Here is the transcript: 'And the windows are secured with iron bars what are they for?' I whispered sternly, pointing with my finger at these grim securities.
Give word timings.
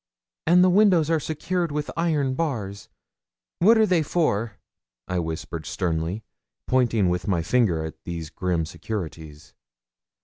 'And 0.47 0.63
the 0.63 0.69
windows 0.71 1.11
are 1.11 1.19
secured 1.19 1.71
with 1.71 1.91
iron 1.95 2.33
bars 2.33 2.89
what 3.59 3.77
are 3.77 3.85
they 3.85 4.01
for?' 4.01 4.57
I 5.07 5.19
whispered 5.19 5.67
sternly, 5.67 6.23
pointing 6.65 7.07
with 7.07 7.27
my 7.27 7.43
finger 7.43 7.85
at 7.85 8.03
these 8.03 8.31
grim 8.31 8.65
securities. 8.65 9.53